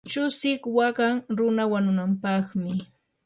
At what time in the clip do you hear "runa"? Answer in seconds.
1.37-1.63